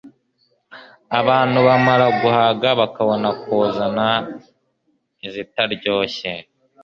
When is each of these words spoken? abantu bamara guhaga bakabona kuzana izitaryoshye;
abantu 1.19 1.57
bamara 1.67 2.07
guhaga 2.21 2.67
bakabona 2.79 3.27
kuzana 3.41 4.07
izitaryoshye; 5.27 6.31